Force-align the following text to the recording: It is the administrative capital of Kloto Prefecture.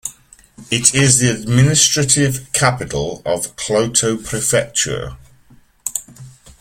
It 0.71 0.95
is 0.95 1.19
the 1.19 1.29
administrative 1.29 2.51
capital 2.53 3.21
of 3.23 3.55
Kloto 3.55 4.17
Prefecture. 4.17 5.15